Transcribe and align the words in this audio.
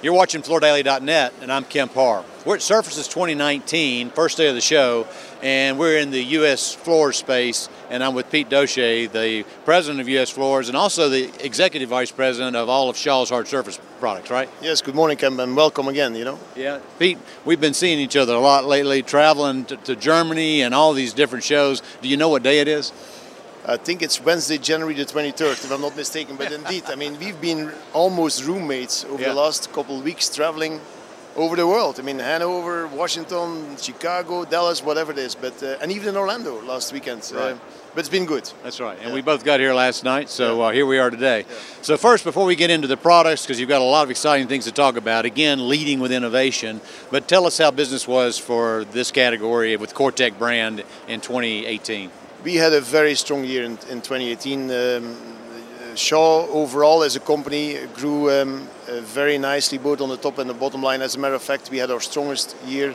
You're 0.00 0.12
watching 0.12 0.42
FloorDaily.net, 0.42 1.34
and 1.42 1.52
I'm 1.52 1.64
Kemp 1.64 1.92
Harr. 1.92 2.24
We're 2.46 2.54
at 2.54 2.62
Surfaces 2.62 3.08
2019, 3.08 4.10
first 4.10 4.36
day 4.36 4.48
of 4.48 4.54
the 4.54 4.60
show, 4.60 5.08
and 5.42 5.76
we're 5.76 5.98
in 5.98 6.12
the 6.12 6.22
U.S. 6.22 6.72
Floors 6.72 7.16
space, 7.16 7.68
and 7.90 8.04
I'm 8.04 8.14
with 8.14 8.30
Pete 8.30 8.48
Dossche, 8.48 9.10
the 9.10 9.42
president 9.64 10.00
of 10.00 10.08
U.S. 10.08 10.30
Floors, 10.30 10.68
and 10.68 10.76
also 10.76 11.08
the 11.08 11.32
executive 11.44 11.88
vice 11.88 12.12
president 12.12 12.54
of 12.54 12.68
all 12.68 12.88
of 12.88 12.96
Shaw's 12.96 13.28
hard 13.28 13.48
surface 13.48 13.80
products, 13.98 14.30
right? 14.30 14.48
Yes, 14.62 14.82
good 14.82 14.94
morning, 14.94 15.16
Kemp, 15.16 15.40
and 15.40 15.56
welcome 15.56 15.88
again, 15.88 16.14
you 16.14 16.24
know. 16.24 16.38
Yeah. 16.54 16.78
Pete, 17.00 17.18
we've 17.44 17.60
been 17.60 17.74
seeing 17.74 17.98
each 17.98 18.16
other 18.16 18.34
a 18.34 18.40
lot 18.40 18.66
lately, 18.66 19.02
traveling 19.02 19.64
to, 19.64 19.76
to 19.78 19.96
Germany 19.96 20.62
and 20.62 20.76
all 20.76 20.92
these 20.92 21.12
different 21.12 21.42
shows. 21.42 21.82
Do 22.02 22.08
you 22.08 22.16
know 22.16 22.28
what 22.28 22.44
day 22.44 22.60
it 22.60 22.68
is? 22.68 22.92
I 23.68 23.76
think 23.76 24.00
it's 24.00 24.18
Wednesday, 24.18 24.56
January 24.56 24.94
the 24.94 25.04
23rd, 25.04 25.62
if 25.64 25.70
I'm 25.70 25.82
not 25.82 25.94
mistaken. 25.94 26.36
But 26.36 26.52
indeed, 26.52 26.84
I 26.88 26.94
mean, 26.94 27.18
we've 27.18 27.38
been 27.38 27.70
almost 27.92 28.46
roommates 28.46 29.04
over 29.04 29.20
Yeah. 29.22 29.28
the 29.28 29.34
last 29.34 29.70
couple 29.74 29.98
of 29.98 30.04
weeks 30.04 30.30
traveling 30.34 30.80
over 31.36 31.54
the 31.54 31.66
world. 31.66 31.98
I 32.00 32.02
mean, 32.02 32.18
Hanover, 32.18 32.86
Washington, 32.86 33.76
Chicago, 33.76 34.46
Dallas, 34.46 34.82
whatever 34.82 35.12
it 35.12 35.18
is. 35.18 35.34
But 35.34 35.62
uh, 35.62 35.76
and 35.82 35.92
even 35.92 36.08
in 36.08 36.16
Orlando 36.16 36.62
last 36.62 36.94
weekend. 36.94 37.30
Right. 37.34 37.52
Uh, 37.52 37.58
but 37.94 38.00
it's 38.00 38.08
been 38.08 38.24
good. 38.24 38.50
That's 38.62 38.80
right. 38.80 38.96
And 39.00 39.08
Yeah. 39.08 39.14
we 39.14 39.20
both 39.20 39.44
got 39.44 39.60
here 39.60 39.74
last 39.74 40.02
night, 40.02 40.30
so 40.30 40.62
uh, 40.62 40.72
here 40.72 40.86
we 40.86 40.98
are 40.98 41.10
today. 41.10 41.44
So, 41.82 41.96
first, 41.98 42.24
before 42.24 42.46
we 42.46 42.54
get 42.56 42.70
into 42.70 42.86
the 42.88 42.96
products, 42.96 43.42
because 43.42 43.60
you've 43.60 43.68
got 43.68 43.82
a 43.82 43.90
lot 43.96 44.02
of 44.04 44.10
exciting 44.10 44.46
things 44.48 44.64
to 44.64 44.72
talk 44.72 44.96
about, 44.96 45.26
again, 45.26 45.68
leading 45.68 46.00
with 46.00 46.10
innovation, 46.12 46.80
but 47.10 47.28
tell 47.28 47.44
us 47.46 47.58
how 47.58 47.70
business 47.70 48.08
was 48.08 48.38
for 48.38 48.84
this 48.92 49.10
category 49.10 49.76
with 49.76 49.92
COREtec 49.94 50.38
brand 50.38 50.84
in 51.06 51.20
2018. 51.20 52.10
We 52.44 52.54
had 52.54 52.72
a 52.72 52.80
very 52.80 53.16
strong 53.16 53.44
year 53.44 53.64
in, 53.64 53.72
in 53.90 54.00
2018. 54.00 54.70
Um, 54.70 55.16
Shaw 55.96 56.46
overall 56.46 57.02
as 57.02 57.16
a 57.16 57.20
company 57.20 57.76
grew 57.94 58.30
um, 58.30 58.68
uh, 58.88 59.00
very 59.00 59.36
nicely 59.36 59.78
both 59.78 60.00
on 60.00 60.08
the 60.08 60.16
top 60.16 60.38
and 60.38 60.48
the 60.48 60.54
bottom 60.54 60.80
line. 60.80 61.02
As 61.02 61.16
a 61.16 61.18
matter 61.18 61.34
of 61.34 61.42
fact, 61.42 61.68
we 61.68 61.78
had 61.78 61.90
our 61.90 62.00
strongest 62.00 62.54
year 62.64 62.94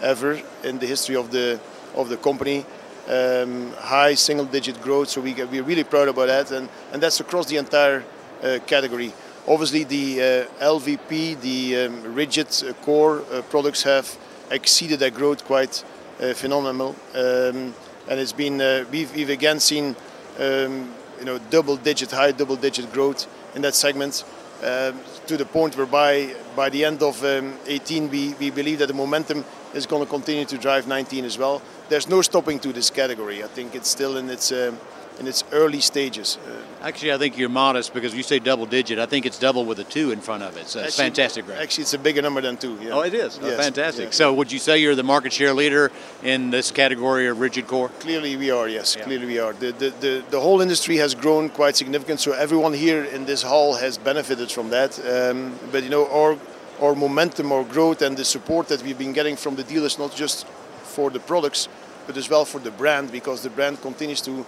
ever 0.00 0.40
in 0.62 0.78
the 0.78 0.86
history 0.86 1.16
of 1.16 1.32
the 1.32 1.58
of 1.96 2.08
the 2.08 2.16
company. 2.16 2.64
Um, 3.08 3.72
high 3.72 4.14
single-digit 4.14 4.80
growth, 4.80 5.08
so 5.08 5.20
we 5.20 5.34
we're 5.34 5.64
really 5.64 5.84
proud 5.84 6.06
about 6.06 6.28
that, 6.28 6.52
and 6.52 6.68
and 6.92 7.02
that's 7.02 7.18
across 7.18 7.46
the 7.46 7.56
entire 7.56 8.04
uh, 8.42 8.60
category. 8.66 9.12
Obviously, 9.48 9.82
the 9.82 10.48
uh, 10.60 10.64
LVP, 10.64 11.40
the 11.40 11.86
um, 11.86 12.14
rigid 12.14 12.46
uh, 12.62 12.72
core 12.84 13.24
uh, 13.32 13.42
products 13.42 13.82
have 13.82 14.16
exceeded 14.50 15.00
that 15.00 15.14
growth 15.14 15.44
quite 15.44 15.84
uh, 16.20 16.32
phenomenal, 16.34 16.94
um, 17.14 17.74
and 18.08 18.20
it's 18.20 18.32
been 18.32 18.60
uh, 18.60 18.84
we've, 18.90 19.14
we've 19.14 19.30
again 19.30 19.60
seen 19.60 19.96
um, 20.38 20.92
you 21.18 21.24
know 21.24 21.38
double-digit, 21.50 22.10
high 22.10 22.32
double-digit 22.32 22.92
growth 22.92 23.26
in 23.54 23.62
that 23.62 23.74
segment. 23.74 24.24
Um, 24.62 25.00
to 25.26 25.36
the 25.36 25.44
point 25.44 25.76
whereby 25.76 26.34
by 26.56 26.70
the 26.70 26.84
end 26.84 27.02
of 27.02 27.22
um, 27.24 27.58
18 27.66 28.08
we, 28.08 28.34
we 28.34 28.50
believe 28.50 28.78
that 28.78 28.86
the 28.86 28.94
momentum 28.94 29.44
is 29.74 29.84
going 29.84 30.02
to 30.02 30.08
continue 30.08 30.44
to 30.46 30.56
drive 30.56 30.86
19 30.86 31.24
as 31.24 31.36
well. 31.36 31.60
There's 31.88 32.08
no 32.08 32.22
stopping 32.22 32.58
to 32.60 32.72
this 32.72 32.88
category. 32.88 33.42
I 33.42 33.48
think 33.48 33.74
it's 33.74 33.90
still 33.90 34.16
in 34.16 34.30
its 34.30 34.52
um, 34.52 34.78
in 35.18 35.26
its 35.28 35.44
early 35.52 35.80
stages. 35.80 36.38
Uh, 36.46 36.86
Actually, 36.86 37.12
I 37.14 37.18
think 37.18 37.38
you're 37.38 37.48
modest 37.48 37.94
because 37.94 38.14
you 38.14 38.22
say 38.22 38.38
double 38.38 38.66
digit. 38.66 38.98
I 38.98 39.06
think 39.06 39.24
it's 39.24 39.38
double 39.38 39.64
with 39.64 39.78
a 39.78 39.84
two 39.84 40.10
in 40.10 40.20
front 40.20 40.42
of 40.42 40.56
it. 40.58 40.66
So 40.68 40.80
it's 40.80 40.96
fantastic, 40.96 41.48
right? 41.48 41.58
Actually, 41.58 41.82
it's 41.82 41.94
a 41.94 41.98
bigger 41.98 42.20
number 42.20 42.42
than 42.42 42.58
two. 42.58 42.76
Yeah. 42.82 42.90
Oh, 42.90 43.00
it 43.00 43.14
is. 43.14 43.38
Oh, 43.42 43.56
fantastic. 43.56 44.06
yeah. 44.06 44.10
So, 44.10 44.34
would 44.34 44.52
you 44.52 44.58
say 44.58 44.78
you're 44.78 44.94
the 44.94 45.02
market 45.02 45.32
share 45.32 45.54
leader 45.54 45.90
in 46.22 46.50
this 46.50 46.70
category 46.70 47.26
of 47.28 47.40
rigid 47.40 47.66
core? 47.66 47.88
Clearly, 48.00 48.36
we 48.36 48.50
are. 48.50 48.68
Yes, 48.68 48.96
Yeah. 48.96 49.04
clearly 49.04 49.26
we 49.26 49.38
are. 49.38 49.54
The, 49.54 49.72
the 49.72 49.90
the 50.00 50.24
the 50.30 50.40
whole 50.40 50.60
industry 50.60 50.96
has 50.98 51.14
grown 51.14 51.48
quite 51.48 51.74
significant. 51.76 52.20
So 52.20 52.32
everyone 52.32 52.74
here 52.74 53.02
in 53.04 53.24
this 53.24 53.42
hall 53.42 53.74
has 53.76 53.96
benefited 53.96 54.50
from 54.52 54.68
that. 54.70 54.98
Um, 54.98 55.58
but 55.72 55.82
you 55.84 55.90
know, 55.90 56.06
our 56.10 56.36
our 56.82 56.94
momentum, 56.94 57.50
our 57.52 57.64
growth, 57.64 58.02
and 58.02 58.14
the 58.16 58.24
support 58.24 58.68
that 58.68 58.82
we've 58.82 58.98
been 58.98 59.14
getting 59.14 59.36
from 59.36 59.54
the 59.56 59.62
dealers, 59.62 59.98
not 59.98 60.14
just 60.14 60.46
for 60.82 61.08
the 61.10 61.20
products, 61.20 61.68
but 62.06 62.16
as 62.18 62.28
well 62.28 62.44
for 62.44 62.60
the 62.60 62.70
brand, 62.70 63.10
because 63.10 63.42
the 63.42 63.50
brand 63.50 63.80
continues 63.80 64.20
to 64.20 64.44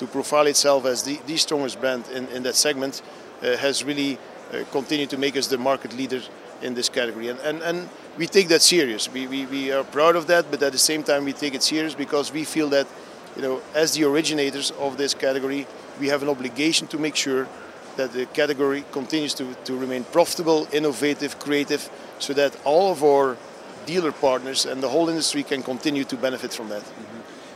to 0.00 0.06
profile 0.06 0.46
itself 0.46 0.86
as 0.86 1.02
the, 1.02 1.20
the 1.26 1.36
strongest 1.36 1.78
brand 1.78 2.08
in, 2.08 2.26
in 2.28 2.42
that 2.42 2.54
segment, 2.54 3.02
uh, 3.42 3.54
has 3.58 3.84
really 3.84 4.16
uh, 4.16 4.64
continued 4.72 5.10
to 5.10 5.18
make 5.18 5.36
us 5.36 5.46
the 5.46 5.58
market 5.58 5.92
leader 5.92 6.22
in 6.62 6.72
this 6.72 6.88
category. 6.88 7.28
And, 7.28 7.38
and, 7.40 7.62
and 7.62 7.88
we 8.16 8.26
take 8.26 8.48
that 8.48 8.62
serious. 8.62 9.12
We, 9.12 9.26
we, 9.26 9.44
we 9.44 9.72
are 9.72 9.84
proud 9.84 10.16
of 10.16 10.26
that, 10.28 10.50
but 10.50 10.62
at 10.62 10.72
the 10.72 10.78
same 10.78 11.02
time, 11.02 11.26
we 11.26 11.34
take 11.34 11.54
it 11.54 11.62
serious 11.62 11.94
because 11.94 12.32
we 12.32 12.44
feel 12.44 12.70
that, 12.70 12.86
you 13.36 13.42
know, 13.42 13.60
as 13.74 13.92
the 13.92 14.04
originators 14.04 14.70
of 14.72 14.96
this 14.96 15.12
category, 15.12 15.66
we 16.00 16.08
have 16.08 16.22
an 16.22 16.30
obligation 16.30 16.86
to 16.88 16.98
make 16.98 17.14
sure 17.14 17.46
that 17.96 18.12
the 18.12 18.24
category 18.24 18.84
continues 18.92 19.34
to, 19.34 19.54
to 19.64 19.76
remain 19.76 20.04
profitable, 20.04 20.66
innovative, 20.72 21.38
creative, 21.38 21.90
so 22.18 22.32
that 22.32 22.56
all 22.64 22.90
of 22.90 23.04
our 23.04 23.36
dealer 23.84 24.12
partners 24.12 24.64
and 24.64 24.82
the 24.82 24.88
whole 24.88 25.10
industry 25.10 25.42
can 25.42 25.62
continue 25.62 26.04
to 26.04 26.16
benefit 26.16 26.54
from 26.54 26.70
that. 26.70 26.82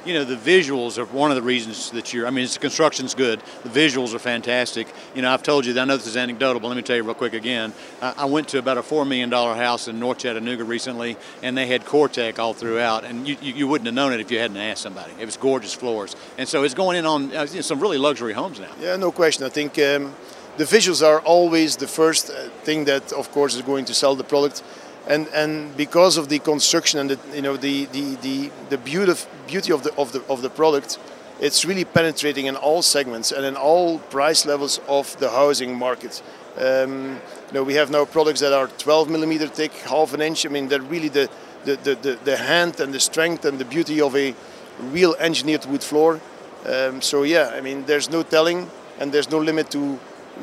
You 0.06 0.12
know, 0.12 0.24
the 0.24 0.36
visuals 0.36 0.98
are 0.98 1.06
one 1.06 1.30
of 1.30 1.36
the 1.36 1.42
reasons 1.42 1.90
that 1.92 2.12
you're, 2.12 2.26
I 2.26 2.30
mean, 2.30 2.46
the 2.46 2.58
construction's 2.58 3.14
good. 3.14 3.40
The 3.62 3.68
visuals 3.70 4.14
are 4.14 4.18
fantastic. 4.18 4.86
You 5.14 5.22
know, 5.22 5.32
I've 5.32 5.42
told 5.42 5.64
you, 5.64 5.72
that- 5.72 5.80
I 5.80 5.84
know 5.86 5.96
this 5.96 6.06
is 6.06 6.16
anecdotal, 6.16 6.60
but 6.60 6.68
let 6.68 6.76
me 6.76 6.82
tell 6.82 6.96
you 6.96 7.02
real 7.02 7.14
quick 7.14 7.32
again. 7.32 7.72
I, 8.02 8.14
I 8.18 8.24
went 8.26 8.48
to 8.48 8.58
about 8.58 8.76
a 8.76 8.82
$4 8.82 9.08
million 9.08 9.30
house 9.30 9.88
in 9.88 9.98
North 9.98 10.18
Chattanooga 10.18 10.64
recently, 10.64 11.16
and 11.42 11.56
they 11.56 11.66
had 11.66 11.84
COREtec 11.86 12.38
all 12.38 12.52
throughout, 12.52 13.04
and 13.04 13.26
you, 13.26 13.36
you, 13.40 13.54
you 13.54 13.68
wouldn't 13.68 13.86
have 13.86 13.94
known 13.94 14.12
it 14.12 14.20
if 14.20 14.30
you 14.30 14.38
hadn't 14.38 14.58
asked 14.58 14.82
somebody. 14.82 15.12
It 15.18 15.24
was 15.24 15.38
gorgeous 15.38 15.72
floors. 15.72 16.16
And 16.36 16.46
so 16.46 16.64
it's 16.64 16.74
going 16.74 16.98
in 16.98 17.06
on 17.06 17.34
uh, 17.34 17.46
some 17.46 17.80
really 17.80 17.98
luxury 17.98 18.34
homes 18.34 18.60
now. 18.60 18.72
Yeah, 18.80 18.96
no 18.96 19.10
question. 19.10 19.44
I 19.46 19.48
think 19.48 19.78
um, 19.78 20.14
the 20.58 20.64
visuals 20.64 21.04
are 21.04 21.20
always 21.20 21.76
the 21.76 21.88
first 21.88 22.30
uh, 22.30 22.48
thing 22.62 22.84
that, 22.84 23.12
of 23.12 23.30
course, 23.32 23.54
is 23.54 23.62
going 23.62 23.86
to 23.86 23.94
sell 23.94 24.14
the 24.14 24.24
product, 24.24 24.62
and 25.06 25.28
and 25.28 25.76
because 25.76 26.16
of 26.16 26.28
the 26.28 26.38
construction 26.38 27.00
and 27.00 27.10
the 27.10 27.18
you 27.34 27.42
know 27.42 27.56
the 27.56 27.86
the 27.86 28.16
the, 28.16 28.50
the 28.70 28.78
beauty 28.78 29.12
beauty 29.46 29.72
of 29.72 29.82
the 29.82 29.94
of 29.96 30.12
the 30.12 30.22
of 30.28 30.42
the 30.42 30.50
product, 30.50 30.98
it's 31.40 31.64
really 31.64 31.84
penetrating 31.84 32.46
in 32.46 32.56
all 32.56 32.82
segments 32.82 33.32
and 33.32 33.44
in 33.44 33.56
all 33.56 33.98
price 33.98 34.46
levels 34.46 34.80
of 34.88 35.16
the 35.18 35.30
housing 35.30 35.76
market. 35.76 36.22
Um, 36.56 37.20
you 37.48 37.54
know, 37.54 37.62
we 37.64 37.74
have 37.74 37.90
now 37.90 38.04
products 38.04 38.40
that 38.40 38.52
are 38.52 38.68
12 38.68 39.10
millimeter 39.10 39.48
thick, 39.48 39.72
half 39.72 40.14
an 40.14 40.20
inch. 40.20 40.46
I 40.46 40.48
mean, 40.48 40.68
they're 40.68 40.80
really 40.80 41.08
the 41.08 41.28
the, 41.64 41.76
the, 41.76 41.94
the, 41.94 42.18
the 42.24 42.36
hand 42.36 42.80
and 42.80 42.92
the 42.92 43.00
strength 43.00 43.44
and 43.44 43.58
the 43.58 43.64
beauty 43.64 44.00
of 44.00 44.14
a 44.14 44.34
real 44.78 45.14
engineered 45.18 45.64
wood 45.66 45.82
floor. 45.82 46.20
Um, 46.66 47.02
so 47.02 47.22
yeah, 47.22 47.52
I 47.54 47.60
mean, 47.60 47.84
there's 47.86 48.10
no 48.10 48.22
telling, 48.22 48.70
and 48.98 49.12
there's 49.12 49.30
no 49.30 49.38
limit 49.38 49.70
to 49.72 49.98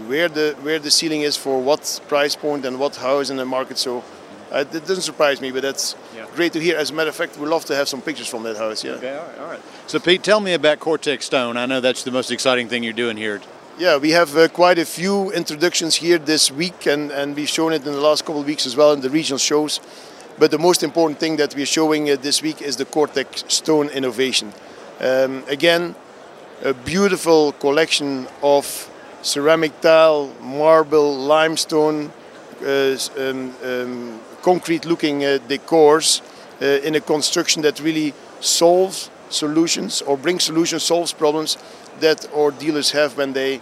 where 0.08 0.30
the 0.30 0.56
where 0.62 0.80
the 0.80 0.92
ceiling 0.92 1.22
is 1.22 1.36
for 1.36 1.62
what 1.62 2.00
price 2.08 2.36
point 2.36 2.66
and 2.66 2.80
what 2.80 2.96
house 2.98 3.30
in 3.30 3.38
the 3.38 3.46
market. 3.46 3.78
So 3.78 4.04
uh, 4.52 4.60
it 4.60 4.86
doesn't 4.86 5.02
surprise 5.04 5.40
me, 5.42 5.52
but 5.52 5.62
that's 5.62 5.96
Yeah. 6.16 6.26
great 6.36 6.54
to 6.54 6.60
hear. 6.60 6.78
As 6.78 6.90
a 6.90 6.94
matter 6.94 7.10
of 7.10 7.16
fact, 7.16 7.38
we'd 7.38 7.48
love 7.50 7.66
to 7.66 7.76
have 7.76 7.88
some 7.88 8.02
pictures 8.02 8.28
from 8.28 8.44
that 8.44 8.58
house. 8.58 8.84
Yeah. 8.84 8.94
Okay, 8.94 9.16
all 9.16 9.26
right, 9.26 9.40
all 9.40 9.48
right. 9.52 9.62
So, 9.88 10.00
Pete, 10.00 10.24
tell 10.24 10.40
me 10.40 10.54
about 10.54 10.80
COREtec 10.80 11.22
Stone. 11.22 11.58
I 11.58 11.66
know 11.66 11.80
that's 11.82 12.04
the 12.04 12.12
most 12.12 12.32
exciting 12.32 12.68
thing 12.70 12.84
you're 12.84 12.94
doing 13.06 13.18
here. 13.18 13.42
Yeah, 13.80 13.98
we 13.98 14.12
have 14.12 14.36
uh, 14.38 14.48
quite 14.50 14.78
a 14.78 14.86
few 14.86 15.32
introductions 15.32 15.96
here 15.96 16.18
this 16.20 16.52
week, 16.52 16.86
and, 16.86 17.12
and 17.12 17.36
we've 17.36 17.50
shown 17.50 17.74
it 17.74 17.86
in 17.88 17.94
the 17.94 18.02
last 18.02 18.26
couple 18.26 18.42
of 18.42 18.46
weeks 18.48 18.66
as 18.66 18.76
well 18.76 18.92
in 18.94 19.02
the 19.02 19.10
regional 19.10 19.40
shows. 19.40 19.80
But 20.38 20.52
the 20.52 20.60
most 20.60 20.84
important 20.84 21.20
thing 21.20 21.38
that 21.38 21.56
we're 21.56 21.66
showing 21.66 22.10
uh, 22.10 22.16
this 22.22 22.42
week 22.42 22.62
is 22.62 22.76
the 22.78 22.86
COREtec 22.86 23.50
Stone 23.50 23.90
innovation. 23.90 24.54
Um, 25.00 25.44
again, 25.48 25.96
a 26.64 26.74
beautiful 26.74 27.54
collection 27.54 28.28
of 28.44 28.90
ceramic 29.24 29.80
tile, 29.82 30.30
marble, 30.42 31.16
limestone, 31.18 32.06
s- 32.06 32.12
um, 32.64 33.54
um, 33.64 34.20
concrete-looking 34.42 35.24
uh, 35.24 35.40
decors 35.48 36.22
uh, 36.62 36.66
in 36.88 36.96
a 36.96 37.02
construction 37.02 37.62
that 37.64 37.80
really 37.80 38.14
solves 38.40 39.10
solutions 39.30 40.02
or 40.02 40.18
brings 40.18 40.44
solutions, 40.44 40.84
solves 40.84 41.14
problems 41.14 41.58
that 42.00 42.28
our 42.36 42.52
dealers 42.52 42.92
have 42.92 43.18
when 43.18 43.34
they 43.34 43.62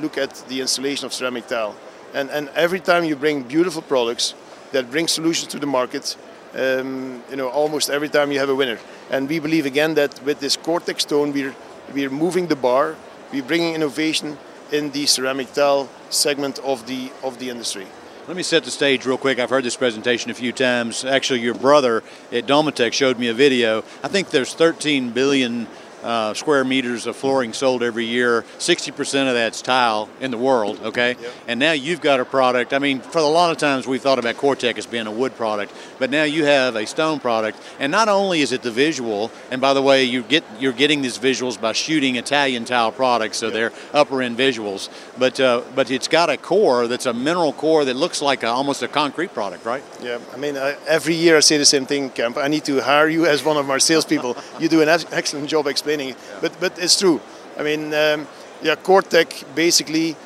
look 0.00 0.16
at 0.16 0.34
the 0.48 0.60
installation 0.60 1.04
of 1.06 1.12
ceramic 1.12 1.46
tile. 1.48 1.74
And, 2.14 2.30
and 2.30 2.48
every 2.54 2.80
time 2.80 3.04
you 3.04 3.16
bring 3.16 3.42
beautiful 3.42 3.82
products 3.82 4.34
that 4.72 4.90
bring 4.90 5.08
solutions 5.08 5.48
to 5.48 5.58
the 5.58 5.66
market, 5.66 6.16
um, 6.54 7.22
you 7.30 7.36
know, 7.36 7.48
almost 7.48 7.90
every 7.90 8.08
time 8.08 8.32
you 8.32 8.38
have 8.38 8.48
a 8.48 8.54
winner. 8.54 8.78
And 9.10 9.28
we 9.28 9.38
believe 9.38 9.66
again 9.66 9.94
that 9.94 10.22
with 10.24 10.40
this 10.40 10.56
COREtec 10.56 11.00
stone, 11.00 11.32
we're, 11.32 11.54
we're 11.92 12.10
moving 12.10 12.46
the 12.46 12.56
bar, 12.56 12.96
we're 13.32 13.42
bringing 13.42 13.74
innovation 13.74 14.38
in 14.72 14.90
the 14.90 15.06
ceramic 15.06 15.52
tile 15.52 15.88
segment 16.10 16.58
of 16.60 16.86
the, 16.86 17.10
of 17.22 17.38
the 17.38 17.50
industry. 17.50 17.86
Let 18.28 18.36
me 18.36 18.42
set 18.42 18.64
the 18.64 18.70
stage 18.70 19.06
real 19.06 19.16
quick. 19.16 19.38
I've 19.38 19.48
heard 19.48 19.64
this 19.64 19.78
presentation 19.78 20.30
a 20.30 20.34
few 20.34 20.52
times. 20.52 21.02
Actually, 21.02 21.40
your 21.40 21.54
brother 21.54 22.02
at 22.30 22.44
Domotex 22.44 22.92
showed 22.92 23.18
me 23.18 23.28
a 23.28 23.32
video. 23.32 23.78
I 24.02 24.08
think 24.08 24.28
there's 24.28 24.52
13 24.52 25.12
billion 25.12 25.66
uh, 26.02 26.34
square 26.34 26.64
meters 26.64 27.06
of 27.06 27.16
flooring 27.16 27.52
sold 27.52 27.82
every 27.82 28.04
year. 28.04 28.42
60% 28.58 29.28
of 29.28 29.34
that's 29.34 29.62
tile 29.62 30.08
in 30.20 30.30
the 30.30 30.38
world, 30.38 30.80
okay? 30.82 31.16
Yep. 31.20 31.32
And 31.48 31.60
now 31.60 31.72
you've 31.72 32.00
got 32.00 32.20
a 32.20 32.24
product. 32.24 32.72
I 32.72 32.78
mean, 32.78 33.00
for 33.00 33.18
a 33.18 33.22
lot 33.22 33.50
of 33.50 33.58
times 33.58 33.86
we 33.86 33.98
thought 33.98 34.18
about 34.18 34.36
COREtec 34.36 34.78
as 34.78 34.86
being 34.86 35.06
a 35.06 35.10
wood 35.10 35.36
product, 35.36 35.72
but 35.98 36.10
now 36.10 36.24
you 36.24 36.44
have 36.44 36.76
a 36.76 36.86
stone 36.86 37.20
product. 37.20 37.58
And 37.78 37.90
not 37.90 38.08
only 38.08 38.40
is 38.40 38.52
it 38.52 38.62
the 38.62 38.70
visual, 38.70 39.30
and 39.50 39.60
by 39.60 39.74
the 39.74 39.82
way, 39.82 40.04
you 40.04 40.22
get 40.22 40.44
you're 40.58 40.72
getting 40.72 41.02
these 41.02 41.18
visuals 41.18 41.60
by 41.60 41.72
shooting 41.72 42.16
Italian 42.16 42.64
tile 42.64 42.92
products, 42.92 43.38
so 43.38 43.46
yep. 43.46 43.54
they're 43.54 43.72
upper 43.92 44.22
end 44.22 44.38
visuals. 44.38 44.88
But 45.18 45.40
uh, 45.40 45.62
but 45.74 45.90
it's 45.90 46.08
got 46.08 46.30
a 46.30 46.36
core 46.36 46.86
that's 46.86 47.06
a 47.06 47.12
mineral 47.12 47.52
core 47.52 47.84
that 47.84 47.96
looks 47.96 48.22
like 48.22 48.42
a, 48.42 48.48
almost 48.48 48.82
a 48.82 48.88
concrete 48.88 49.34
product, 49.34 49.64
right? 49.64 49.82
Yeah. 50.02 50.18
I 50.32 50.36
mean, 50.36 50.56
I, 50.56 50.76
every 50.86 51.14
year 51.14 51.36
I 51.36 51.40
say 51.40 51.58
the 51.58 51.64
same 51.64 51.86
thing, 51.86 52.10
Kemp. 52.10 52.36
I 52.36 52.48
need 52.48 52.64
to 52.66 52.80
hire 52.80 53.08
you 53.08 53.26
as 53.26 53.44
one 53.44 53.56
of 53.56 53.68
our 53.70 53.78
salespeople. 53.78 54.36
you 54.60 54.68
do 54.68 54.80
an 54.82 54.88
excellent 54.88 55.48
job 55.48 55.66
explaining 55.66 55.87
it. 55.88 56.00
Yeah. 56.00 56.14
But 56.40 56.60
but 56.60 56.78
it's 56.78 56.98
true. 56.98 57.20
I 57.58 57.62
mean, 57.62 57.92
um, 57.94 58.26
yeah, 58.62 58.76
COREtec 58.76 59.54
basically 59.54 60.16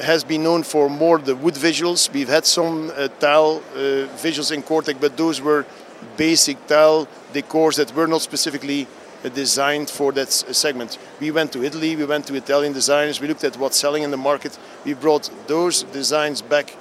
has 0.00 0.24
been 0.24 0.42
known 0.42 0.62
for 0.62 0.88
more 0.88 1.18
the 1.18 1.36
wood 1.36 1.54
visuals. 1.54 2.12
We've 2.12 2.28
had 2.28 2.46
some 2.46 2.90
uh, 2.90 3.08
tile 3.08 3.62
uh, 3.74 4.08
visuals 4.16 4.52
in 4.52 4.62
COREtec, 4.62 5.00
but 5.00 5.16
those 5.16 5.40
were 5.40 5.66
basic 6.16 6.66
tile 6.66 7.06
decors 7.32 7.76
that 7.76 7.94
were 7.94 8.06
not 8.06 8.22
specifically 8.22 8.86
uh, 9.24 9.28
designed 9.28 9.90
for 9.90 10.12
that 10.12 10.32
segment. 10.32 10.98
We 11.20 11.30
went 11.30 11.52
to 11.52 11.62
Italy, 11.62 11.96
we 11.96 12.04
went 12.04 12.26
to 12.26 12.34
Italian 12.34 12.72
designers, 12.72 13.20
we 13.20 13.28
looked 13.28 13.44
at 13.44 13.56
what's 13.56 13.76
selling 13.76 14.02
in 14.02 14.10
the 14.10 14.16
market. 14.16 14.58
We 14.84 14.94
brought 14.94 15.30
those 15.46 15.84
designs 15.84 16.42
back 16.42 16.76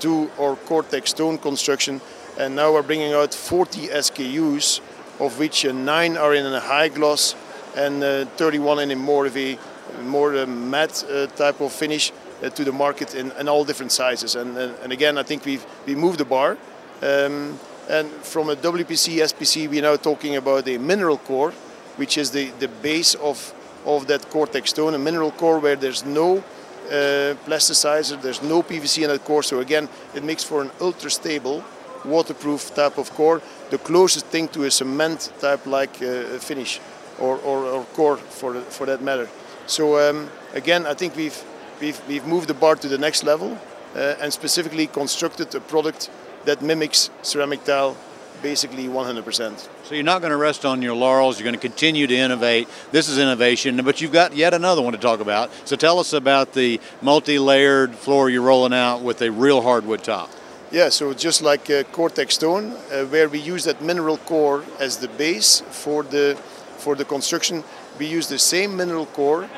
to 0.00 0.30
our 0.38 0.56
COREtec 0.56 1.08
stone 1.08 1.38
construction, 1.38 2.00
and 2.38 2.54
now 2.54 2.72
we're 2.72 2.82
bringing 2.82 3.12
out 3.12 3.32
40 3.32 3.88
SKUs, 3.88 4.80
of 5.20 5.38
which 5.38 5.64
uh, 5.64 5.72
nine 5.72 6.16
are 6.16 6.34
in 6.34 6.44
a 6.46 6.60
high 6.60 6.88
gloss 6.88 7.34
and 7.76 8.02
uh, 8.02 8.24
31 8.36 8.80
in 8.80 8.90
a 8.90 8.96
more 8.96 9.26
of 9.26 9.36
a 9.36 9.58
more 10.02 10.46
matte 10.46 11.04
uh, 11.10 11.26
type 11.28 11.60
of 11.60 11.72
finish 11.72 12.12
to 12.54 12.64
the 12.64 12.72
market 12.72 13.14
in, 13.14 13.30
in, 13.32 13.48
all 13.48 13.64
different 13.64 13.92
sizes. 13.92 14.34
And, 14.34 14.58
and 14.58 14.92
again, 14.92 15.16
I 15.16 15.22
think 15.22 15.44
we've 15.44 15.64
we 15.86 15.94
moved 15.94 16.18
the 16.18 16.24
bar. 16.24 16.58
Um, 17.02 17.58
and 17.88 18.10
from 18.22 18.50
a 18.50 18.56
WPC, 18.56 19.18
SPC, 19.22 19.68
we're 19.68 19.82
now 19.82 19.96
talking 19.96 20.36
about 20.36 20.66
a 20.66 20.78
mineral 20.78 21.18
core, 21.18 21.52
which 21.96 22.18
is 22.18 22.30
the, 22.32 22.50
the 22.58 22.68
base 22.68 23.14
of, 23.14 23.54
of 23.84 24.06
that 24.08 24.22
COREtec 24.22 24.66
stone, 24.66 24.94
a 24.94 24.98
mineral 24.98 25.30
core 25.30 25.60
where 25.60 25.76
there's 25.76 26.04
no 26.04 26.38
uh, 26.38 27.34
plasticizer, 27.46 28.20
there's 28.20 28.42
no 28.42 28.62
PVC 28.62 29.04
in 29.04 29.10
that 29.10 29.24
core. 29.24 29.42
So 29.42 29.60
again, 29.60 29.88
it 30.14 30.24
makes 30.24 30.42
for 30.42 30.62
an 30.62 30.70
ultra 30.80 31.10
stable, 31.10 31.64
waterproof 32.04 32.74
type 32.74 32.98
of 32.98 33.10
core, 33.10 33.40
the 33.70 33.78
closest 33.78 34.26
thing 34.26 34.48
to 34.48 34.64
a 34.64 34.70
cement 34.70 35.32
type 35.40 35.64
like 35.66 36.02
uh, 36.02 36.38
finish 36.38 36.80
or, 37.18 37.36
or, 37.38 37.64
or 37.64 37.84
core 37.94 38.16
for, 38.16 38.60
for 38.62 38.86
that 38.86 39.02
matter. 39.02 39.28
So 39.66 39.98
um, 39.98 40.30
again, 40.54 40.86
I 40.86 40.94
think 40.94 41.16
we've, 41.16 41.42
we've, 41.80 42.00
we've 42.08 42.26
moved 42.26 42.48
the 42.48 42.54
bar 42.54 42.76
to 42.76 42.88
the 42.88 42.98
next 42.98 43.24
level 43.24 43.58
uh, 43.94 44.14
and 44.20 44.32
specifically 44.32 44.86
constructed 44.86 45.54
a 45.54 45.60
product 45.60 46.10
that 46.44 46.62
mimics 46.62 47.10
ceramic 47.22 47.64
tile 47.64 47.96
basically 48.42 48.84
100%. 48.84 49.68
So 49.84 49.94
you're 49.94 50.04
not 50.04 50.20
going 50.20 50.30
to 50.30 50.36
rest 50.36 50.64
on 50.64 50.82
your 50.82 50.94
laurels. 50.94 51.38
You're 51.38 51.44
going 51.44 51.54
to 51.54 51.60
continue 51.60 52.06
to 52.06 52.14
innovate. 52.14 52.68
This 52.92 53.08
is 53.08 53.18
innovation, 53.18 53.82
but 53.84 54.00
you've 54.00 54.12
got 54.12 54.36
yet 54.36 54.54
another 54.54 54.82
one 54.82 54.92
to 54.92 54.98
talk 54.98 55.20
about. 55.20 55.50
So 55.64 55.76
tell 55.76 55.98
us 55.98 56.12
about 56.12 56.52
the 56.52 56.80
multi-layered 57.02 57.94
floor 57.94 58.30
you're 58.30 58.42
rolling 58.42 58.72
out 58.72 59.02
with 59.02 59.22
a 59.22 59.30
real 59.30 59.62
hardwood 59.62 60.04
top. 60.04 60.30
Yeah, 60.70 60.88
so 60.88 61.14
just 61.14 61.42
like 61.42 61.70
uh, 61.70 61.84
COREtec 61.84 62.32
stone, 62.32 62.72
uh, 62.92 63.04
where 63.06 63.28
we 63.28 63.38
use 63.38 63.64
that 63.64 63.80
mineral 63.80 64.18
core 64.18 64.64
as 64.80 64.98
the 64.98 65.08
base 65.08 65.62
for 65.70 66.02
the 66.02 66.36
for 66.78 66.94
the 66.94 67.04
construction, 67.04 67.64
we 67.98 68.06
use 68.06 68.28
the 68.28 68.38
same 68.38 68.76
mineral 68.76 69.06
core, 69.06 69.48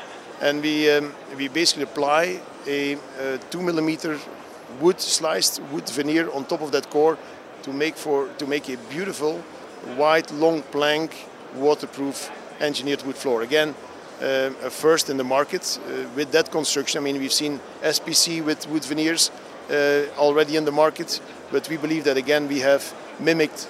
and 0.41 0.61
we 0.61 0.89
um, 0.89 1.13
we 1.37 1.47
basically 1.47 1.83
apply 1.83 2.39
a, 2.67 2.93
a, 2.93 3.37
two 3.49 3.61
millimeter 3.61 4.19
wood 4.79 4.99
sliced 4.99 5.61
wood 5.71 5.89
veneer 5.89 6.29
on 6.31 6.45
top 6.45 6.61
of 6.61 6.71
that 6.71 6.89
core 6.89 7.17
to 7.63 7.73
make 7.73 7.95
for 7.95 8.27
to 8.37 8.45
make 8.45 8.69
a 8.69 8.77
beautiful 8.89 9.39
white 9.97 10.31
long 10.31 10.61
plank 10.71 11.27
waterproof 11.55 12.31
engineered 12.59 13.01
wood 13.03 13.15
floor. 13.15 13.41
Again, 13.41 13.75
uh, 14.21 14.51
a 14.63 14.69
first 14.69 15.09
in 15.09 15.17
the 15.17 15.23
market 15.23 15.79
uh, 15.79 16.07
with 16.15 16.31
that 16.31 16.51
construction. 16.51 17.01
I 17.01 17.03
mean, 17.03 17.19
we've 17.19 17.33
seen 17.33 17.59
SPC 17.81 18.43
with 18.43 18.67
wood 18.67 18.83
veneers 18.83 19.31
uh, 19.69 20.03
already 20.17 20.55
in 20.55 20.65
the 20.65 20.71
market, 20.71 21.21
but 21.51 21.69
we 21.69 21.77
believe 21.77 22.03
that 22.03 22.17
again 22.17 22.47
we 22.47 22.59
have 22.59 22.93
mimicked 23.19 23.67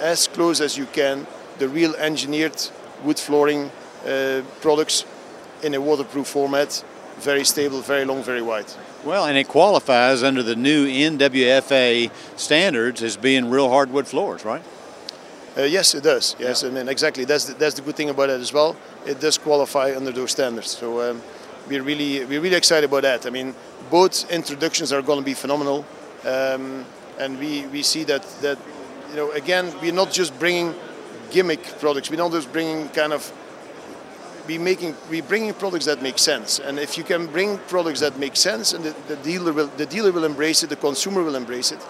as 0.00 0.26
close 0.26 0.60
as 0.60 0.76
you 0.76 0.86
can 0.86 1.26
the 1.58 1.68
real 1.68 1.94
engineered 1.96 2.56
wood 3.04 3.18
flooring 3.18 3.70
uh, 4.06 4.42
products 4.60 5.04
in 5.62 5.74
a 5.74 5.80
waterproof 5.80 6.26
format, 6.26 6.84
very 7.18 7.44
stable, 7.44 7.80
very 7.80 8.04
long, 8.04 8.22
very 8.22 8.42
wide. 8.42 8.66
Well, 9.04 9.26
and 9.26 9.36
it 9.36 9.48
qualifies 9.48 10.22
under 10.22 10.42
the 10.42 10.56
new 10.56 10.86
NWFA 10.86 12.10
standards 12.36 13.02
as 13.02 13.16
being 13.16 13.50
real 13.50 13.68
hardwood 13.68 14.06
floors, 14.06 14.44
right? 14.44 14.62
Uh, 15.56 15.62
yes, 15.62 15.94
it 15.94 16.02
does. 16.02 16.34
Yes, 16.38 16.62
yeah. 16.62 16.68
I 16.68 16.72
mean 16.72 16.88
exactly. 16.88 17.24
That's 17.24 17.44
the, 17.44 17.54
that's 17.54 17.74
the 17.74 17.82
good 17.82 17.94
thing 17.94 18.08
about 18.08 18.30
it 18.30 18.40
as 18.40 18.52
well. 18.52 18.74
It 19.06 19.20
does 19.20 19.36
qualify 19.36 19.94
under 19.94 20.10
those 20.10 20.30
standards. 20.30 20.70
So 20.70 21.10
um, 21.10 21.22
we're 21.68 21.82
really 21.82 22.24
we're 22.24 22.40
really 22.40 22.56
excited 22.56 22.88
about 22.88 23.02
that. 23.02 23.26
I 23.26 23.30
mean, 23.30 23.54
both 23.90 24.30
introductions 24.30 24.92
are 24.92 25.02
going 25.02 25.18
to 25.18 25.24
be 25.24 25.34
phenomenal, 25.34 25.84
um, 26.24 26.86
and 27.18 27.38
we, 27.38 27.66
we 27.66 27.82
see 27.82 28.04
that 28.04 28.22
that 28.40 28.58
you 29.10 29.16
know 29.16 29.30
again 29.32 29.70
we're 29.82 29.92
not 29.92 30.10
just 30.10 30.38
bringing 30.38 30.74
gimmick 31.32 31.62
products. 31.80 32.10
We're 32.10 32.16
not 32.16 32.32
just 32.32 32.52
bringing 32.52 32.88
kind 32.90 33.12
of 33.12 33.32
we 34.46 34.58
making 34.58 34.96
we 35.10 35.20
bringing 35.20 35.54
products 35.54 35.86
that 35.86 36.02
make 36.02 36.18
sense. 36.18 36.58
And 36.58 36.78
if 36.78 36.98
you 36.98 37.04
can 37.04 37.26
bring 37.26 37.58
products 37.68 38.00
that 38.00 38.18
make 38.18 38.36
sense, 38.36 38.72
and 38.72 38.84
the, 38.84 38.94
the, 39.08 39.16
dealer 39.16 39.52
will 39.52 39.68
the 39.76 39.86
dealer 39.86 40.12
will 40.12 40.24
embrace 40.24 40.62
it, 40.62 40.70
the 40.70 40.76
consumer 40.76 41.22
will 41.22 41.36
embrace 41.36 41.72
it, 41.72 41.80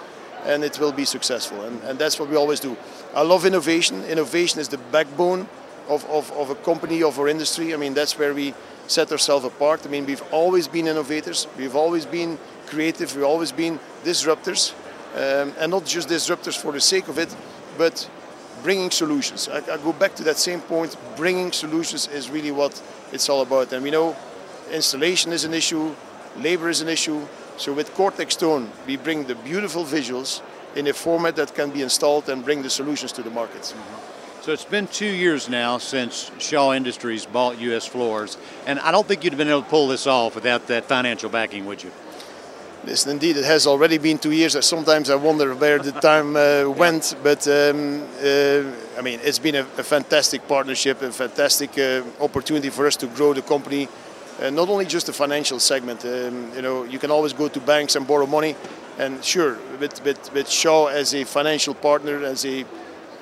and 0.44 0.64
it 0.64 0.78
will 0.78 0.92
be 0.92 1.04
successful. 1.04 1.62
And, 1.62 1.82
and 1.82 1.98
that's 1.98 2.18
what 2.18 2.28
we 2.28 2.36
always 2.36 2.60
do. 2.60 2.76
I 3.14 3.22
love 3.22 3.46
innovation. 3.46 4.04
Innovation 4.04 4.60
is 4.60 4.68
the 4.68 4.78
backbone 4.78 5.48
of, 5.88 6.04
of, 6.06 6.30
of 6.32 6.50
a 6.50 6.54
company 6.54 7.02
of 7.02 7.18
our 7.18 7.28
industry. 7.28 7.74
I 7.74 7.76
mean 7.76 7.94
that's 7.94 8.18
where 8.18 8.34
we 8.34 8.54
set 8.86 9.10
ourselves 9.12 9.44
apart. 9.44 9.86
I 9.86 9.88
mean 9.88 10.06
we've 10.06 10.24
always 10.32 10.68
been 10.68 10.86
innovators. 10.86 11.46
We've 11.56 11.76
always 11.76 12.06
been 12.06 12.38
creative. 12.66 13.14
We've 13.14 13.24
always 13.24 13.52
been 13.52 13.80
disruptors, 14.04 14.72
um, 15.14 15.52
and 15.58 15.70
not 15.70 15.86
just 15.86 16.08
disruptors 16.08 16.56
for 16.56 16.72
the 16.72 16.80
sake 16.80 17.08
of 17.08 17.18
it, 17.18 17.34
but 17.78 18.08
bringing 18.62 18.90
solutions. 18.90 19.48
I, 19.48 19.58
I, 19.58 19.76
go 19.78 19.92
back 19.92 20.14
to 20.16 20.24
that 20.24 20.38
same 20.38 20.60
point. 20.60 20.96
Bringing 21.16 21.52
solutions 21.52 22.08
is 22.08 22.30
really 22.30 22.50
what 22.50 22.80
it's 23.12 23.28
all 23.28 23.42
about. 23.42 23.72
And 23.72 23.82
we 23.82 23.90
know 23.90 24.16
installation 24.70 25.32
is 25.32 25.44
an 25.44 25.54
issue, 25.54 25.94
labor 26.38 26.68
is 26.68 26.80
an 26.80 26.88
issue. 26.88 27.26
So 27.56 27.72
with 27.72 27.92
COREtec 27.94 28.32
Stone, 28.32 28.70
we 28.86 28.96
bring 28.96 29.24
the 29.24 29.34
beautiful 29.34 29.84
visuals 29.84 30.42
in 30.74 30.86
a 30.86 30.92
format 30.92 31.36
that 31.36 31.54
can 31.54 31.70
be 31.70 31.82
installed 31.82 32.28
and 32.28 32.44
bring 32.44 32.62
the 32.62 32.70
solutions 32.70 33.12
to 33.12 33.22
the 33.22 33.30
markets. 33.30 33.72
Mm-hmm. 33.72 34.42
So 34.42 34.52
it's 34.52 34.64
been 34.64 34.88
two 34.88 35.06
years 35.06 35.48
now 35.48 35.78
since 35.78 36.32
Shaw 36.38 36.72
Industries 36.72 37.26
bought 37.26 37.60
U.S. 37.60 37.86
Floors, 37.86 38.36
and 38.66 38.80
I 38.80 38.90
don't 38.90 39.06
think 39.06 39.22
you'd 39.22 39.34
have 39.34 39.38
been 39.38 39.48
able 39.48 39.62
to 39.62 39.68
pull 39.68 39.86
this 39.86 40.08
off 40.08 40.34
without 40.34 40.66
that 40.66 40.86
financial 40.86 41.30
backing, 41.30 41.64
would 41.66 41.84
you? 41.84 41.92
Listen, 42.84 43.12
indeed, 43.12 43.36
it 43.36 43.44
has 43.44 43.68
already 43.68 43.96
been 43.96 44.18
two 44.18 44.32
years. 44.32 44.56
Sometimes 44.66 45.08
I 45.08 45.14
wonder 45.14 45.54
where 45.54 45.78
the 45.78 45.92
time 45.92 46.34
uh, 46.34 46.68
went, 46.68 47.14
but 47.22 47.46
um, 47.46 48.02
uh, 48.20 48.98
I 48.98 49.02
mean, 49.02 49.20
it's 49.22 49.38
been 49.38 49.54
a, 49.54 49.60
a, 49.60 49.84
fantastic 49.84 50.48
partnership, 50.48 51.00
a 51.00 51.12
fantastic 51.12 51.78
uh, 51.78 52.02
opportunity 52.20 52.70
for 52.70 52.88
us 52.88 52.96
to 52.96 53.06
grow 53.06 53.34
the 53.34 53.42
company. 53.42 53.88
Uh, 54.40 54.50
not 54.50 54.68
only 54.68 54.84
just 54.84 55.06
the 55.06 55.12
financial 55.12 55.60
segment, 55.60 56.04
um, 56.04 56.50
you 56.56 56.62
know, 56.62 56.82
you 56.82 56.98
can 56.98 57.12
always 57.12 57.32
go 57.32 57.46
to 57.46 57.60
banks 57.60 57.94
and 57.94 58.04
borrow 58.04 58.26
money, 58.26 58.56
and 58.98 59.24
sure, 59.24 59.58
with, 59.78 60.04
with, 60.04 60.32
with 60.32 60.48
Shaw 60.48 60.86
as 60.86 61.14
a 61.14 61.22
financial 61.22 61.74
partner, 61.74 62.24
as 62.24 62.44
a 62.44 62.62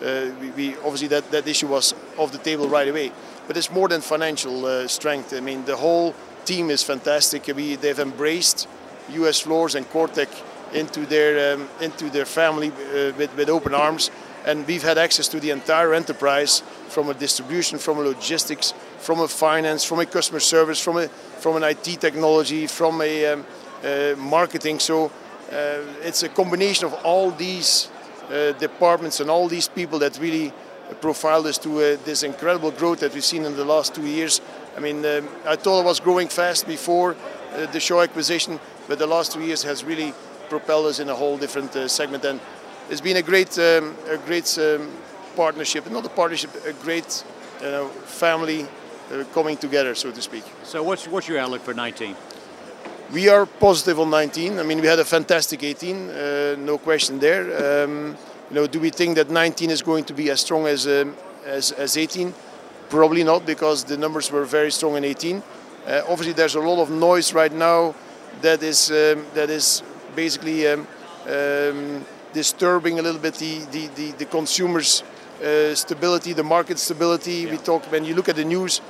uh, 0.02 0.30
we, 0.40 0.50
we, 0.52 0.76
obviously 0.76 1.08
that, 1.08 1.30
that 1.30 1.46
issue 1.46 1.66
was 1.66 1.94
off 2.16 2.32
the 2.32 2.38
table 2.38 2.66
right 2.66 2.88
away. 2.88 3.12
But 3.46 3.58
it's 3.58 3.70
more 3.70 3.88
than 3.88 4.00
financial 4.00 4.64
uh, 4.64 4.88
strength. 4.88 5.34
I 5.34 5.40
mean, 5.40 5.66
the 5.66 5.76
whole 5.76 6.14
team 6.46 6.70
is 6.70 6.82
fantastic. 6.82 7.46
We, 7.48 7.76
they've 7.76 7.98
embraced 7.98 8.66
US 9.12 9.40
Floors 9.40 9.74
and 9.74 9.88
COREtec 9.90 10.28
into 10.72 11.06
their 11.06 11.54
um, 11.54 11.68
into 11.80 12.10
their 12.10 12.26
family 12.26 12.68
uh, 12.68 13.12
with, 13.16 13.34
with 13.36 13.48
open 13.48 13.74
arms. 13.74 14.10
And 14.46 14.66
we've 14.66 14.82
had 14.82 14.96
access 14.96 15.28
to 15.28 15.40
the 15.40 15.50
entire 15.50 15.92
enterprise 15.92 16.62
from 16.88 17.10
a 17.10 17.14
distribution, 17.14 17.78
from 17.78 17.98
a 17.98 18.00
logistics, 18.00 18.72
from 18.98 19.20
a 19.20 19.28
finance, 19.28 19.84
from 19.84 20.00
a 20.00 20.06
customer 20.06 20.40
service, 20.40 20.80
from 20.80 20.96
a 20.96 21.08
from 21.40 21.56
an 21.56 21.64
IT 21.64 22.00
technology, 22.00 22.66
from 22.66 23.00
a 23.02 23.26
um, 23.26 23.44
uh, 23.84 24.14
marketing. 24.16 24.78
So 24.78 25.06
uh, 25.52 25.82
it's 26.02 26.22
a 26.22 26.28
combination 26.28 26.86
of 26.86 26.94
all 27.04 27.30
these 27.30 27.90
uh, 28.30 28.52
departments 28.52 29.20
and 29.20 29.28
all 29.28 29.48
these 29.48 29.68
people 29.68 29.98
that 29.98 30.18
really 30.18 30.52
profiled 31.00 31.46
us 31.46 31.58
to 31.58 31.70
uh, 31.80 31.96
this 32.04 32.22
incredible 32.22 32.70
growth 32.70 33.00
that 33.00 33.12
we've 33.14 33.24
seen 33.24 33.44
in 33.44 33.56
the 33.56 33.64
last 33.64 33.94
two 33.94 34.06
years. 34.06 34.40
I 34.76 34.80
mean, 34.80 35.04
um, 35.04 35.28
I 35.46 35.56
thought 35.56 35.80
it 35.80 35.84
was 35.84 36.00
growing 36.00 36.28
fast 36.28 36.66
before 36.66 37.16
uh, 37.54 37.66
the 37.66 37.80
Shaw 37.80 38.02
acquisition, 38.02 38.60
but 38.90 38.98
the 38.98 39.06
last 39.06 39.30
two 39.30 39.40
years 39.40 39.62
has 39.62 39.84
really 39.84 40.12
propelled 40.48 40.86
us 40.86 40.98
in 40.98 41.08
a 41.08 41.14
whole 41.14 41.38
different 41.38 41.76
uh, 41.76 41.86
segment. 41.86 42.24
And 42.24 42.40
it's 42.90 43.00
been 43.00 43.18
a 43.18 43.22
great, 43.22 43.56
um, 43.56 43.96
a 44.08 44.18
great 44.26 44.58
um, 44.58 44.90
partnership, 45.36 45.88
not 45.92 46.04
a 46.04 46.08
partnership, 46.08 46.50
a 46.66 46.72
great 46.72 47.24
know, 47.62 47.86
family 47.88 48.64
uh, 48.64 49.22
coming 49.32 49.56
together, 49.56 49.94
so 49.94 50.10
to 50.10 50.20
speak. 50.20 50.42
So 50.64 50.82
what's 50.82 51.06
what's 51.06 51.28
your 51.28 51.38
outlook 51.38 51.62
for 51.62 51.72
19? 51.72 52.16
We 53.12 53.28
are 53.28 53.46
positive 53.46 54.00
on 54.00 54.10
19. 54.10 54.58
I 54.58 54.64
mean, 54.64 54.80
we 54.80 54.88
had 54.88 54.98
a 54.98 55.04
fantastic 55.04 55.62
18, 55.62 56.10
uh, 56.10 56.56
no 56.58 56.76
question 56.76 57.20
there. 57.20 57.84
Um, 57.84 58.16
you 58.48 58.56
know, 58.56 58.66
do 58.66 58.80
we 58.80 58.90
think 58.90 59.14
that 59.14 59.30
19 59.30 59.70
is 59.70 59.82
going 59.82 60.04
to 60.04 60.14
be 60.14 60.30
as 60.30 60.40
strong 60.40 60.66
as 60.66 60.88
um, 60.88 61.14
as, 61.46 61.70
as 61.70 61.96
18? 61.96 62.34
Probably 62.88 63.22
not, 63.22 63.46
because 63.46 63.84
the 63.84 63.96
numbers 63.96 64.32
were 64.32 64.44
very 64.44 64.72
strong 64.72 64.96
in 64.96 65.04
18. 65.04 65.36
Uh, 65.86 66.02
obviously, 66.08 66.32
there's 66.32 66.56
a 66.56 66.60
lot 66.60 66.82
of 66.82 66.90
noise 66.90 67.32
right 67.32 67.52
now 67.52 67.94
that 68.42 68.62
is 68.62 68.90
um, 68.90 69.26
that 69.34 69.50
is 69.50 69.82
basically 70.14 70.66
um, 70.66 70.86
um, 71.26 72.04
disturbing 72.32 72.98
a 72.98 73.02
little 73.02 73.20
bit 73.20 73.34
the 73.34 73.58
the, 73.70 73.86
the, 73.88 74.10
the 74.12 74.24
consumers' 74.24 75.02
uh, 75.42 75.74
stability, 75.74 76.32
the 76.32 76.44
market 76.44 76.78
stability. 76.78 77.32
Yeah. 77.32 77.52
We 77.52 77.56
talk 77.58 77.84
when 77.92 78.04
you 78.04 78.14
look 78.14 78.28
at 78.28 78.36
the 78.36 78.44
news, 78.44 78.80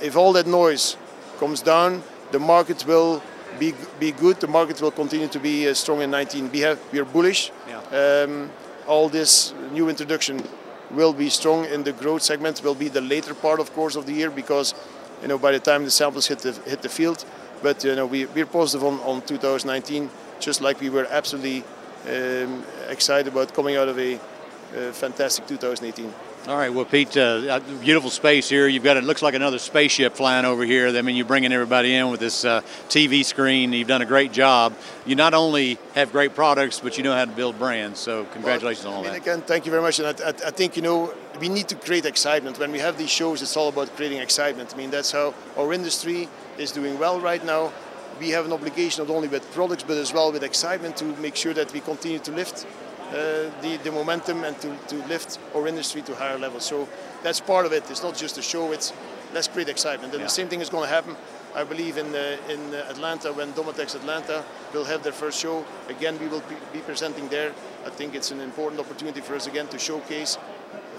if 0.00 0.16
all 0.16 0.32
that 0.32 0.46
noise 0.46 0.96
comes 1.38 1.62
down, 1.62 2.02
the 2.32 2.38
market 2.38 2.84
will 2.86 3.22
be 3.58 3.74
be 3.98 4.12
good. 4.12 4.40
The 4.40 4.48
market 4.48 4.80
will 4.80 4.92
continue 4.92 5.28
to 5.28 5.38
be 5.38 5.68
uh, 5.68 5.74
strong 5.74 6.02
in 6.02 6.10
19. 6.10 6.50
We 6.50 6.60
have 6.60 6.78
we 6.92 6.98
are 6.98 7.04
bullish. 7.04 7.52
Yeah. 7.68 8.24
Um, 8.24 8.50
all 8.86 9.08
this 9.08 9.54
new 9.72 9.88
introduction 9.88 10.42
will 10.90 11.12
be 11.12 11.28
strong 11.30 11.64
in 11.66 11.84
the 11.84 11.92
growth 11.92 12.22
segment. 12.22 12.62
Will 12.64 12.74
be 12.74 12.88
the 12.88 13.00
later 13.00 13.34
part, 13.34 13.60
of 13.60 13.72
course, 13.72 13.96
of 13.96 14.06
the 14.06 14.12
year 14.12 14.30
because 14.30 14.74
you 15.22 15.28
know 15.28 15.38
by 15.38 15.52
the 15.52 15.60
time 15.60 15.84
the 15.84 15.90
samples 15.90 16.26
hit 16.26 16.40
the 16.40 16.52
hit 16.66 16.82
the 16.82 16.88
field. 16.88 17.24
But 17.62 17.84
you 17.84 17.94
know 17.94 18.06
we 18.06 18.26
we're 18.26 18.46
positive 18.46 18.86
on, 18.86 19.00
on 19.00 19.22
2019, 19.22 20.10
just 20.38 20.60
like 20.60 20.80
we 20.80 20.90
were 20.90 21.06
absolutely 21.10 21.64
um, 22.08 22.64
excited 22.88 23.32
about 23.32 23.54
coming 23.54 23.76
out 23.76 23.88
of 23.88 23.98
a 23.98 24.14
uh, 24.14 24.92
fantastic 24.92 25.46
2018. 25.46 26.12
All 26.48 26.56
right. 26.56 26.72
Well, 26.72 26.86
Pete, 26.86 27.14
uh, 27.18 27.60
beautiful 27.82 28.08
space 28.08 28.48
here. 28.48 28.66
You've 28.66 28.82
got 28.82 28.96
it 28.96 29.04
looks 29.04 29.20
like 29.20 29.34
another 29.34 29.58
spaceship 29.58 30.14
flying 30.14 30.46
over 30.46 30.64
here. 30.64 30.88
I 30.88 31.02
mean, 31.02 31.14
you're 31.14 31.26
bringing 31.26 31.52
everybody 31.52 31.94
in 31.94 32.10
with 32.10 32.18
this 32.18 32.46
uh, 32.46 32.62
TV 32.88 33.26
screen. 33.26 33.74
You've 33.74 33.88
done 33.88 34.00
a 34.00 34.06
great 34.06 34.32
job. 34.32 34.74
You 35.04 35.16
not 35.16 35.34
only 35.34 35.76
have 35.94 36.12
great 36.12 36.34
products, 36.34 36.80
but 36.80 36.96
you 36.96 37.04
know 37.04 37.12
how 37.12 37.26
to 37.26 37.30
build 37.30 37.58
brands. 37.58 38.00
So 38.00 38.24
congratulations 38.24 38.86
well, 38.86 38.94
on 38.94 38.98
all 39.00 39.04
I 39.04 39.12
mean, 39.12 39.22
that. 39.22 39.22
Again, 39.22 39.42
thank 39.42 39.66
you 39.66 39.70
very 39.70 39.82
much. 39.82 39.98
And 39.98 40.08
I, 40.08 40.28
I, 40.28 40.28
I 40.30 40.50
think 40.50 40.76
you 40.76 40.82
know 40.82 41.12
we 41.38 41.50
need 41.50 41.68
to 41.68 41.74
create 41.74 42.06
excitement. 42.06 42.58
When 42.58 42.72
we 42.72 42.78
have 42.78 42.96
these 42.96 43.10
shows, 43.10 43.42
it's 43.42 43.56
all 43.56 43.68
about 43.68 43.94
creating 43.94 44.20
excitement. 44.20 44.72
I 44.72 44.78
mean, 44.78 44.90
that's 44.90 45.12
how 45.12 45.34
our 45.58 45.74
industry 45.74 46.26
is 46.56 46.72
doing 46.72 46.98
well 46.98 47.20
right 47.20 47.44
now. 47.44 47.70
We 48.18 48.30
have 48.30 48.46
an 48.46 48.52
obligation 48.52 49.06
not 49.06 49.14
only 49.14 49.28
with 49.28 49.50
products 49.52 49.82
but 49.82 49.98
as 49.98 50.12
well 50.12 50.32
with 50.32 50.42
excitement 50.42 50.96
to 50.98 51.04
make 51.04 51.36
sure 51.36 51.54
that 51.54 51.72
we 51.72 51.80
continue 51.80 52.18
to 52.18 52.32
lift 52.32 52.64
uh, 52.64 52.79
the, 53.10 53.78
the 53.84 53.90
momentum 53.92 54.44
and 54.44 54.58
to, 54.60 54.76
to 54.88 54.96
lift 55.06 55.38
our 55.54 55.66
industry 55.66 56.02
to 56.02 56.14
higher 56.14 56.38
levels. 56.38 56.64
So 56.64 56.88
that's 57.22 57.40
part 57.40 57.66
of 57.66 57.72
it. 57.72 57.90
It's 57.90 58.02
not 58.02 58.16
just 58.16 58.38
a 58.38 58.42
show. 58.42 58.72
It's 58.72 58.92
let's 59.34 59.48
create 59.48 59.68
excitement. 59.68 60.12
And 60.12 60.20
Yeah. 60.20 60.26
the 60.26 60.30
same 60.30 60.48
thing 60.48 60.60
is 60.60 60.70
going 60.70 60.88
to 60.88 60.94
happen. 60.94 61.16
I 61.54 61.64
believe 61.64 61.96
in 61.98 62.14
uh, 62.14 62.36
in 62.48 62.60
uh, 62.74 62.86
Atlanta 62.88 63.32
when 63.32 63.52
Domotex 63.52 63.94
Atlanta 63.96 64.44
will 64.72 64.84
have 64.84 65.02
their 65.02 65.12
first 65.12 65.40
show. 65.40 65.64
Again, 65.88 66.16
we 66.20 66.28
will 66.28 66.42
be 66.72 66.78
presenting 66.80 67.28
there. 67.28 67.52
I 67.84 67.90
think 67.90 68.14
it's 68.14 68.30
an 68.30 68.40
important 68.40 68.80
opportunity 68.80 69.20
for 69.20 69.34
us 69.34 69.46
again 69.48 69.66
to 69.68 69.78
showcase 69.78 70.38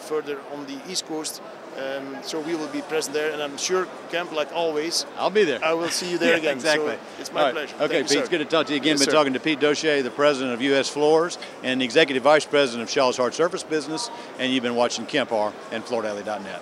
further 0.02 0.40
on 0.54 0.66
the 0.66 0.78
East 0.90 1.06
Coast. 1.08 1.42
Um, 1.78 2.18
so 2.22 2.42
we 2.42 2.54
will 2.54 2.68
be 2.68 2.82
present 2.82 3.14
there, 3.14 3.32
and 3.32 3.42
I'm 3.42 3.58
sure, 3.58 3.88
Kemp, 4.12 4.34
like 4.34 4.52
always, 4.52 5.06
I'll 5.18 5.30
be 5.30 5.46
there. 5.46 5.64
I 5.64 5.74
will 5.74 5.88
see 5.90 6.12
you 6.12 6.18
there 6.18 6.32
Yeah, 6.34 6.38
again. 6.40 6.54
Exactly. 6.56 6.96
So 6.96 7.00
it's 7.22 7.32
my 7.32 7.44
right. 7.44 7.54
pleasure. 7.54 7.76
Okay, 7.76 7.88
Thank 7.88 7.94
you, 7.94 8.00
Pete, 8.02 8.10
sir. 8.10 8.20
it's 8.20 8.30
good 8.30 8.38
to 8.40 8.46
talk 8.46 8.66
to 8.68 8.74
you 8.74 8.78
again. 8.82 8.90
Yes, 8.98 9.00
Been 9.00 9.06
sir. 9.06 9.12
talking 9.18 9.34
to 9.34 9.40
Pete 9.40 9.60
Dossche, 9.62 10.04
the 10.04 10.10
president 10.12 10.54
of 10.54 10.62
U.S. 10.62 10.90
Floors 10.90 11.38
and 11.64 11.80
the 11.80 11.86
executive 11.86 12.24
vice 12.24 12.44
president 12.46 12.84
of 12.84 12.90
Shaw's 12.90 13.16
Hard 13.16 13.34
Surface 13.34 13.64
Business, 13.64 14.10
and 14.38 14.52
you've 14.52 14.64
been 14.64 14.76
watching 14.76 15.06
Kemp 15.06 15.30
Harr 15.30 15.54
and 15.72 15.86
FloorDaily.net. 15.86 16.62